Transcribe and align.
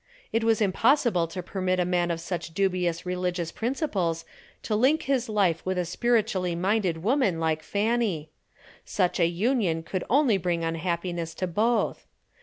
It 0.33 0.43
was 0.43 0.61
impossible 0.61 1.27
to 1.27 1.43
permit 1.43 1.79
a 1.79 1.85
man 1.85 2.09
of 2.09 2.19
such 2.19 2.55
dubious 2.55 3.05
religious 3.05 3.51
principles 3.51 4.25
to 4.63 4.75
link 4.75 5.03
his 5.03 5.29
life 5.29 5.63
with 5.63 5.77
a 5.77 5.85
spiritually 5.85 6.55
minded 6.55 7.03
woman 7.03 7.39
like 7.39 7.61
Fanny. 7.61 8.31
Such 8.83 9.19
a 9.19 9.27
union 9.27 9.83
could 9.83 10.03
only 10.09 10.37
bring 10.37 10.63
unhappiness 10.63 11.35
to 11.35 11.45
both. 11.45 12.07